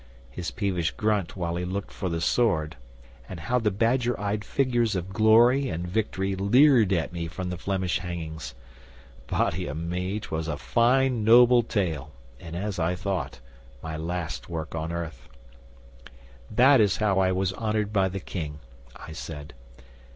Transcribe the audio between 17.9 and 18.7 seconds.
by the King,"